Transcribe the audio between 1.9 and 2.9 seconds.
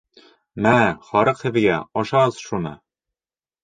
ашағыҙ шуны.